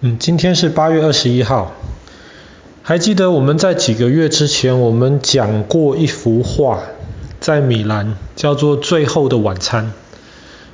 [0.00, 1.72] 嗯，今天是八月二十一号。
[2.84, 6.78] 还记得我们在几个月之前，我们讲过一幅画，
[7.40, 9.86] 在米兰叫做《最后的晚餐》。《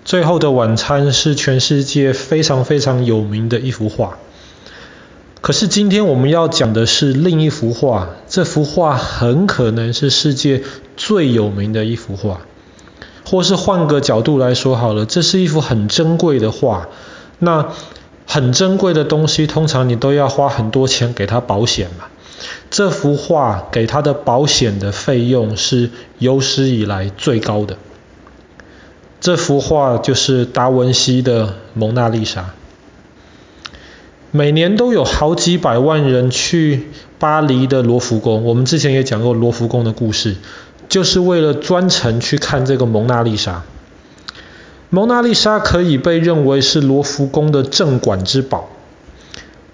[0.04, 4.18] 最后的晚餐》是全世界非常非常有名的一幅画。
[5.40, 10.62] 可是今天我们要讲的是另一幅画，这幅画很可能是世界
[10.98, 12.42] 最有名的一幅画，
[13.24, 16.88] 或是换个角度来说好了，这是一幅很珍贵的画。
[17.38, 17.72] 那
[18.26, 22.06] 很珍贵的东西，通常你都要花很多钱给它保险嘛。
[22.70, 27.76] 这幅画给它的保险的费用是有史以来最高的。
[29.20, 32.40] 这幅画就是达文西的《蒙娜丽莎》。
[34.32, 36.88] 每年都有好几百万人去
[37.20, 40.34] 巴黎的罗浮宫，我们之前也讲过罗浮宫的故事，
[40.88, 43.62] 就是为了专程去看这个蒙娜丽莎。
[44.94, 48.68] 蒙娜丽莎可以被认为是罗浮宫的镇馆之宝。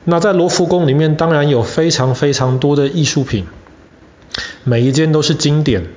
[0.04, 3.44] 那在罗浮宫里面，当然有非常非常多的艺术品，
[4.64, 5.88] 每一件都是经典。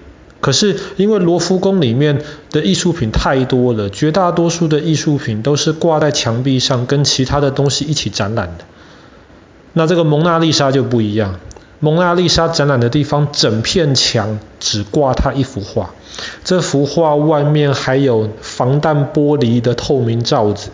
[0.41, 8.65] 可是因为罗浮宫里面的艺术品太多了，绝大多数的艺术品都是挂在墙壁上，跟其他的东西一起展览的。
[9.71, 11.39] 那这个蒙娜丽莎就不一样。
[11.79, 15.91] 蒙娜丽莎展览的地方，整片墙只挂它一幅画。
[16.43, 20.69] 这幅画外面还有防弹玻璃的透明罩子，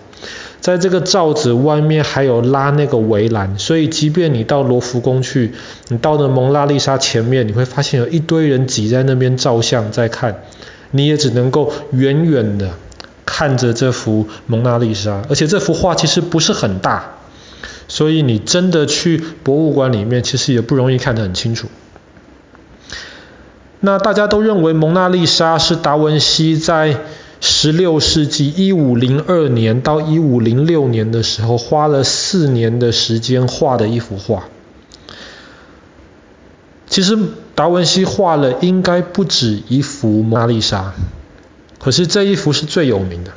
[0.59, 5.53] 在这个罩子外面还有拉那个围栏，所以即便你到罗浮宫去，
[5.87, 10.43] 你到了蒙娜丽莎前面，你会发现有一堆人挤在那边照相在看，
[10.91, 12.71] 你也只能够远远的
[13.25, 17.15] 看着这幅蒙娜丽莎，而且这幅画其实不是很大。
[17.87, 21.67] 所以你真的去博物馆里面，其实也不容易看得很清楚。
[23.81, 26.97] 那大家都认为蒙娜丽莎是达文西在
[27.39, 34.43] 十六世纪一五零二年到一五零六年的时候，花了四年的时间画的一幅画。
[36.87, 37.17] 其实
[37.55, 40.93] 达文西画了应该不止一幅蒙娜丽莎，
[41.79, 43.31] 可是这一幅是最有名的。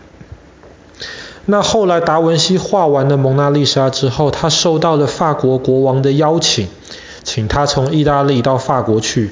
[1.45, 6.67] 那后来达文西画完了蒙娜丽莎之后，他受到了法国国王的邀请，
[7.23, 9.31] 请他从意大利到法国去。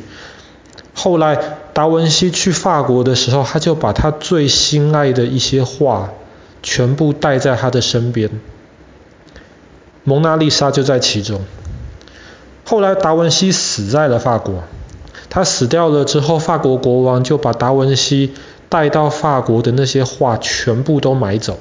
[1.02, 6.10] 后来达文西去法国的时候，他就把他最心爱的一些画
[6.62, 8.28] 全部带在他的身边，
[10.04, 11.40] 蒙娜丽莎就在其中。
[12.66, 14.62] 后来达文西死在了法国，
[15.30, 18.34] 他死掉了之后，法国国王就把达文西
[18.68, 21.58] 带到法国的那些画全部都买走。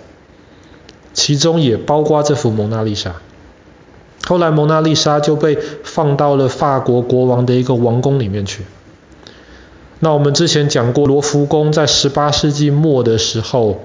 [1.14, 3.16] 其中也包括这幅蒙娜丽莎。
[4.28, 8.66] 后来蒙娜丽莎就被放到了法国国王的一个王宫里面去。
[10.00, 13.82] 那我们之前讲过，罗浮宫在十八世纪末的时候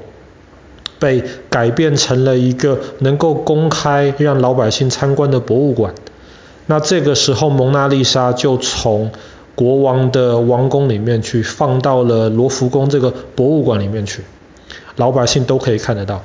[0.98, 5.94] 被改变成了一个能够公开让老百姓参观的博物馆。
[6.66, 9.10] 那这个时候蒙娜丽莎就从
[9.54, 14.22] 国王的王宫里面去放到了罗浮宫这个博物馆里面去，
[14.96, 16.22] 老百姓都可以看得到。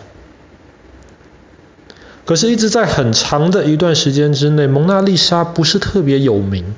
[2.25, 6.75] 可是，一直在很长的一段时间之内，蒙娜丽莎不是特别有名。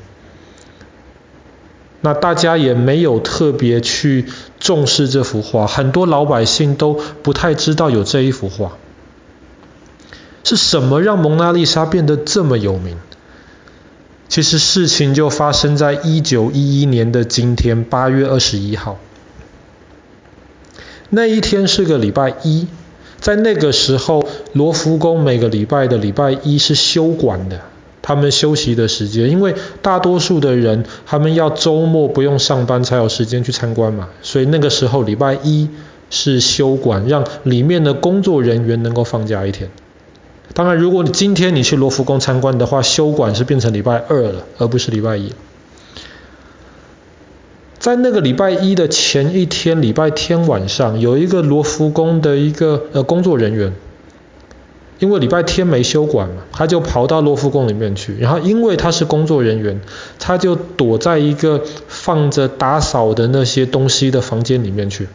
[2.02, 4.26] 那大家也没有特别去
[4.60, 8.74] 重视这幅画，很多老百姓都不太知道有这一幅画。
[10.44, 12.98] 是什么让蒙娜丽莎变得这么有名？
[14.28, 18.98] 其实事情就发生在一九一一年的今天，八月二十一号。
[21.10, 22.68] 那一天是个礼拜一。
[23.20, 27.62] 在那个时候，罗浮宫每个礼拜的礼拜一是休馆的，
[28.02, 35.70] 他们休息的时间，因为大多数的人他们要周末不用上班才有时间去参观嘛，所以那个时候礼拜一
[36.10, 39.70] 是休馆，让里面的工作人员能够放假一天。
[40.54, 45.32] 当然，如果你今天你去罗浮宫参观的话，休馆是变成礼拜二了，而不是礼拜一。
[47.80, 53.74] 在那个礼拜一的前一天，礼拜天晚上，有一个罗浮宫的一个呃工作人员，
[55.02, 58.16] 因为礼拜天没休馆嘛，他就跑到罗浮宫里面去。
[58.20, 59.82] 然后因为他是工作人员，
[60.20, 65.08] 他就躲在一个放着打扫的那些东西的房间里面去，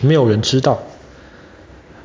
[0.00, 0.80] 没有人知道。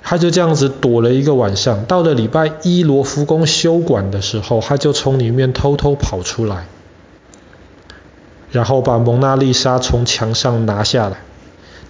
[0.03, 1.85] 他就这样子躲了一个晚上。
[1.85, 6.67] 到了礼拜一罗浮宫休馆的时候，他就从里面偷偷跑出来。
[8.51, 11.17] 然后把蒙娜丽莎从墙上拿下来，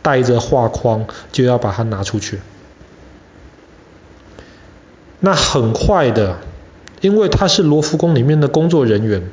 [0.01, 2.39] 带着画框就要把它拿出去。
[5.25, 6.37] 那很快的，
[7.01, 9.23] 因为他是罗浮宫里面的工作人员，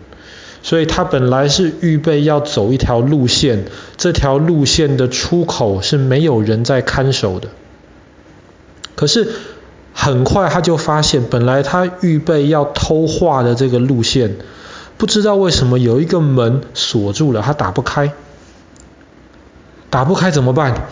[0.62, 3.66] 所以他本来是预备要走一条路线，
[3.98, 7.48] 这条路线的出口是没有人在看守的。
[8.94, 9.32] 可是
[9.92, 14.36] 很快他就发现，本来他预备要偷画的这个路线，
[14.96, 18.12] 不知道为什么有一个门锁住了，他打不开。
[19.90, 20.88] 打不开怎么办？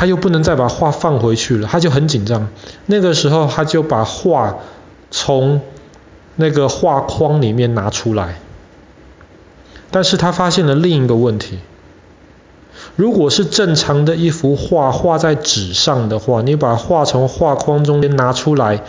[0.00, 2.48] 他又不能再把画放回去了，他就很紧张。
[2.86, 4.56] 那个时候他就把画
[5.10, 5.60] 从
[6.36, 8.38] 那个画框里面拿出来，
[9.90, 11.58] 但是他发现了另一个问题。
[12.96, 18.82] 如果是正常的一幅画画在纸上的话，你把画从画框中间拿出来，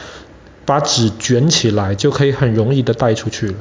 [0.65, 3.55] 把纸卷起来，就可以很容易的带出去了。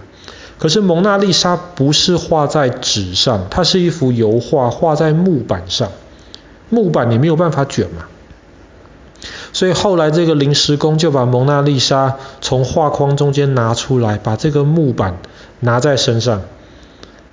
[0.57, 5.91] 可是蒙娜丽莎不是画在纸上，它是一幅油画，画在木板上。
[6.71, 8.07] 木板你没有办法卷嘛，
[9.53, 15.19] 所以后来这个临时工就把蒙娜丽莎从画框中间拿出来，把这个木板
[15.61, 16.43] 拿在身上，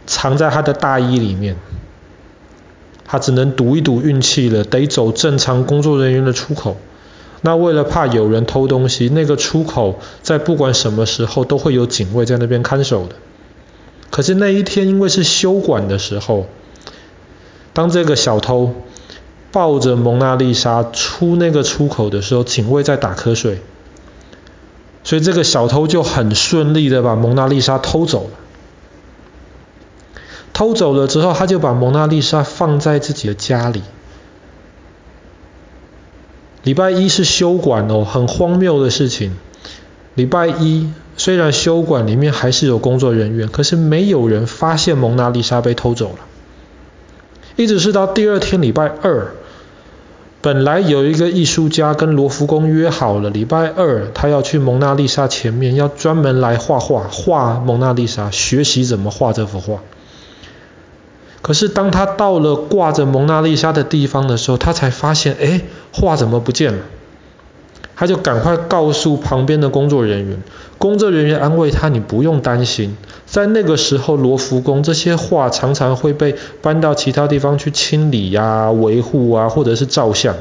[0.05, 1.55] 藏在他的大衣里面。
[3.09, 6.75] 他只能赌一赌运气了，得走正常工作人员的出口。
[7.39, 13.15] 那为了怕有人偷东西，那个出口在不管什么时候都会有警卫在那边看守的。
[14.09, 16.47] 可是那一天因为是休馆的时候，
[17.71, 18.73] 当这个小偷
[19.51, 23.61] 抱着蒙娜丽莎出那个出口的时候，警卫在打瞌睡，
[25.03, 28.29] 所以这个小偷就很顺利的把蒙娜丽莎偷走了。
[30.53, 33.83] 偷走了之后，他就把蒙娜丽莎放在自己的家里。
[36.63, 39.37] 礼拜一是休馆哦，很荒谬的事情。
[40.15, 46.19] 礼拜一虽然休馆里面还是有工作人员，可是没有人发现蒙娜丽莎被偷走了。
[47.57, 49.33] 一直是到第二天礼拜二，
[50.41, 59.79] 本来有一个艺术家跟罗浮宫约好了，礼拜二他要去蒙娜丽莎前面，要专门来画画，画蒙娜丽莎，学习怎么画这幅画。
[61.41, 65.61] 可是当他到了挂着蒙娜丽莎的地方的时候，他才发现，哎，
[65.91, 66.79] 画怎么不见了？
[67.99, 70.37] 他就赶快告诉旁边的工作人员，
[70.77, 72.95] 工作人员安慰他，你不用担心，
[73.25, 80.35] 在那个时候罗浮宫这些画常常会被搬到其他地方去清理呀、维护啊，或者是照相。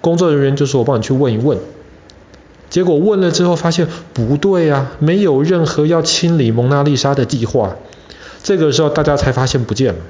[0.00, 1.58] 工作人员就说，我帮你去问一问。
[2.70, 7.74] 结果问了之后发现不对啊，没有任何要清理蒙娜丽莎的计划。
[8.44, 10.00] 这个时候大家才发现不见了。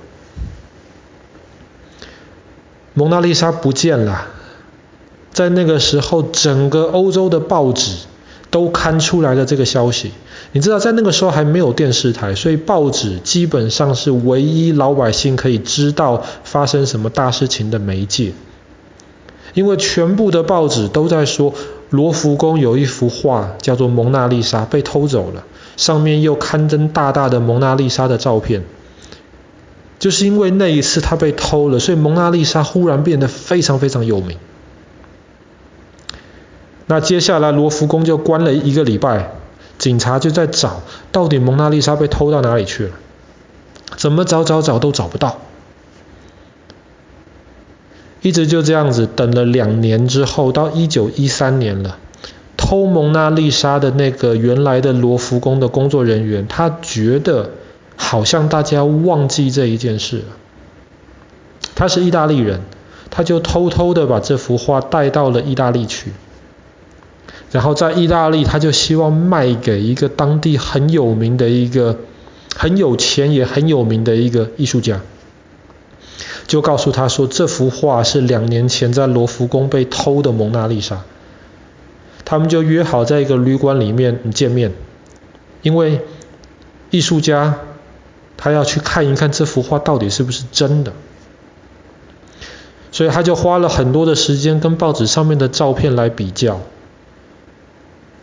[2.93, 4.27] 蒙娜丽莎不见了，
[5.35, 7.97] 在那个时候，整个欧洲的报纸
[8.51, 10.13] 都刊出来了这个消息。
[10.53, 18.33] 你知道，在那个时候还没有电视台，所以报纸基本上是唯一老百姓可以知道发生什么大事情的媒介。
[19.55, 21.53] 因为全部的报纸都在说，
[21.91, 25.45] 罗浮宫有一幅画叫做《蒙娜丽莎》被偷走了，
[25.77, 28.63] 上面又刊登大大的蒙娜丽莎的照片。
[29.99, 34.39] 就是因为那一次他被偷了，所以蒙娜丽莎忽然变得非常非常有名。
[36.87, 39.31] 那接下来罗浮宫就关了一个礼拜，
[39.79, 40.83] 警察就在找，
[41.13, 42.93] 到底蒙娜丽莎被偷到哪里去了？
[43.97, 45.39] 怎么找找找都找不到。
[48.23, 51.99] 一直就这样子等了两年之后，到一九一三年了，
[52.57, 57.51] 偷蒙娜丽莎的那个原来的罗浮宫的工作人员，他觉得。
[57.97, 60.25] 好像大家忘记这一件事了。
[61.77, 62.61] 他是意大利人，
[63.09, 66.11] 他就偷偷的把这幅画带到了意大利去，
[67.55, 72.01] 然后在意大利他就希望卖给一个当地很有名的一个
[72.57, 75.01] 很有钱也很有名的一个艺术家，
[76.49, 81.05] 就告诉他说，这幅画是两年前在罗浮宫被偷的蒙娜丽莎。
[82.25, 84.73] 他们就约好在一个旅馆里面见面，
[85.63, 86.01] 因为
[86.91, 87.61] 艺术家。
[88.37, 90.93] 他要去看一看这幅画到底是不是真的，
[92.91, 96.61] 所以他就花了很多的时间跟报纸上面的照片来比较。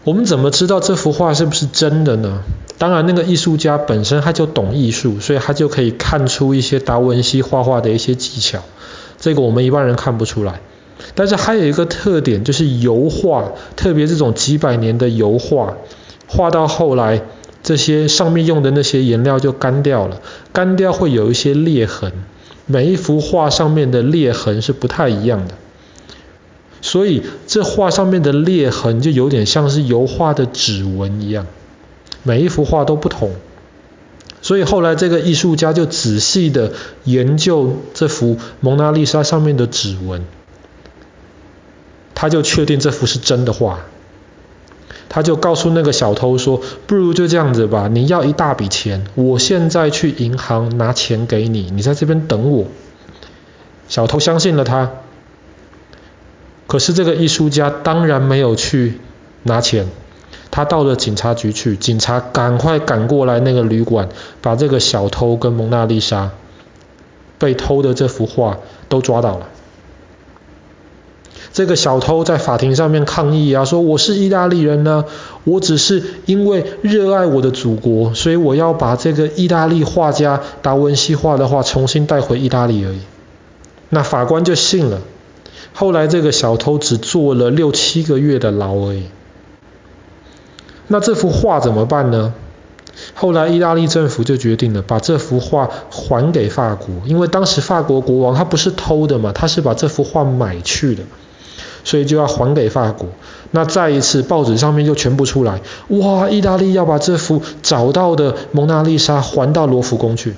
[0.04, 2.44] 我们怎么知道这幅画是不是真的呢？
[2.78, 8.60] 当然，那个艺术家本身他就懂艺术，所以他就可以看出一些达文西画画的一些技巧。
[9.20, 10.60] 这个我们一般人看不出来。
[11.14, 15.76] 但是还有一个特点，就是油画，特别这种几百年的油画，
[16.28, 17.22] 画到后来。
[17.64, 20.20] 这些上面用的那些颜料就干掉了，
[20.52, 22.12] 干掉会有一些裂痕，
[22.66, 25.54] 每一幅画上面的裂痕是不太一样的，
[26.82, 31.46] 所以这画上面的裂痕就有点像是油画的指纹一样，
[32.24, 33.32] 每一幅画都不同，
[34.42, 36.74] 所以后来这个艺术家就仔细的
[37.04, 40.24] 研究这幅蒙娜丽莎上面的指纹，
[42.16, 43.80] 他就确定这幅是真的画。
[45.14, 52.68] 他就告诉那个小偷说：“不如就这样子吧，你要一大笔钱，我现在去银行拿钱给你，你在这边等我。”
[53.90, 54.90] 小偷相信了他。
[56.72, 59.02] 可是这个艺术家当然没有去
[59.44, 59.88] 拿钱，
[60.52, 64.08] 他到了警察局去，警察赶快赶过来那个旅馆，
[64.42, 66.32] 把这个小偷跟蒙娜丽莎
[67.38, 69.50] 被偷的这幅画都抓到了。
[71.52, 75.04] 这个小偷在法庭上面抗议啊，说我是意大利人呢，
[75.44, 83.02] 我只是因为热爱我的祖国，所以我要把这个意大利画家达文西画的画重新带回意大利而已。
[83.90, 85.02] 那法官就信了。
[85.74, 89.04] 后来这个小偷只坐了六七个月的牢而已。
[90.88, 92.34] 那这幅画怎么办呢？
[93.14, 101.04] 后来意大利政府就决定了把这幅画还给法国，因为当时法国国王他不是偷的嘛，他是把这幅画买去的。
[101.84, 103.10] 所以就要还给法国。
[103.50, 106.30] 那再一次报纸上面就全部出来，哇！
[106.30, 110.36] 意大利要把这幅找到的蒙娜丽莎还到罗浮宫去。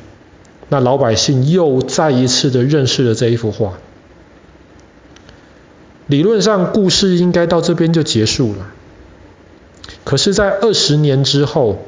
[0.70, 3.74] 那老百姓又再一次的认识了这一幅画。
[6.08, 8.72] 理论上故事应该到这边就结束了。
[10.04, 11.86] 可是，在二十年之后，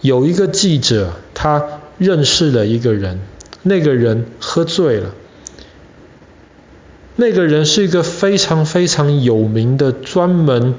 [0.00, 3.20] 有一个记者他认识了一个人，
[3.62, 5.12] 那个人喝醉了。
[7.16, 10.74] 那个人是一个非常非常有名的，专门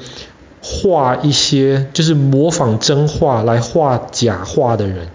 [0.61, 5.09] 画一些就是模仿真画来画假画的人。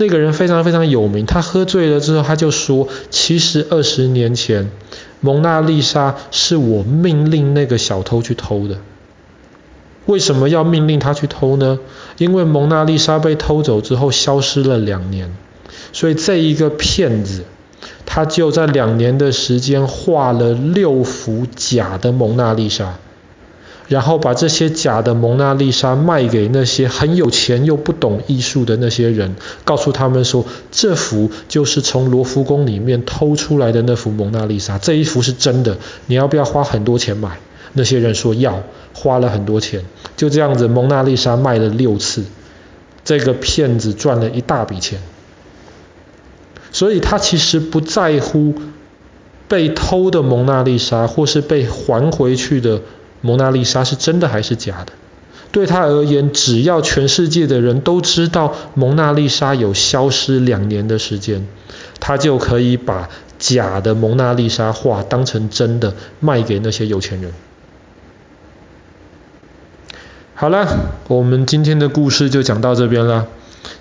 [0.00, 4.70] 那个人非常非常有名，他喝醉了之后，他就说：“其实二十年前，
[5.20, 8.78] 蒙娜丽莎是我命令那个小偷去偷的。
[10.06, 11.78] 为什么要命令他去偷呢？
[12.16, 15.36] 因为蒙娜丽莎被偷走之后消失了两年，
[15.92, 17.44] 所以这一个骗子。”
[18.06, 22.98] 他就在两年的时间画了六幅假的蒙娜丽莎，
[23.90, 37.40] 然后把这些假的蒙娜丽莎卖给那些很有钱又不懂艺术的那些人，告诉他们说，这幅就是从罗浮宫里面偷出来的那幅蒙娜丽莎，这一幅是真的，你要不要花很多钱买？
[37.72, 38.62] 那些人说要，
[38.94, 39.84] 花了很多钱，
[40.16, 42.22] 就这样子蒙娜丽莎卖了六次，
[43.04, 45.00] 这个骗子赚了一大笔钱。
[46.70, 48.54] 所以他其实不在乎
[49.48, 52.82] 被偷的蒙娜丽莎，或是被还回去的
[53.20, 54.92] 蒙娜丽莎是真的还是假的。
[55.52, 61.46] 对他而言，只要全世界的人都知道蒙娜丽莎有消失两年的时间，
[61.98, 63.08] 他就可以把
[63.38, 67.32] 假的蒙娜丽莎画当成真的卖给那些有钱人。
[70.34, 70.66] 好了，
[71.08, 73.26] 我们今天的故事就讲到这边了。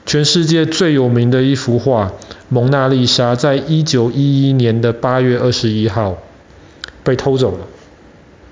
[0.06, 2.12] 全世界最有名的一幅画。
[2.50, 6.18] 蒙娜丽莎在一九一一年的八月二十一号
[7.04, 7.68] 被偷走了，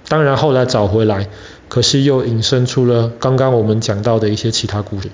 [0.07, 1.27] 当然后来找回来，
[1.69, 5.09] 可是又引申出了刚刚我们讲到的一些其他故事。